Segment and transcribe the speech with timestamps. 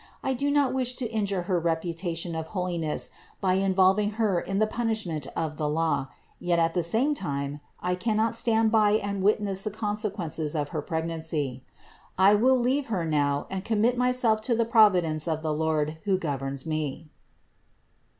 [0.23, 4.65] I do not wish to injure Her reputation of holiness by involving Her in the
[4.65, 6.07] pun ishment of the law;
[6.39, 9.69] yet at the same time I cannot stand THE INCARNATION 317 by and witness the
[9.69, 11.63] consequences of her pregnancy.
[12.17, 16.17] I will leave her now, and commit myself to the providence of the Lord, who
[16.17, 17.11] governs me."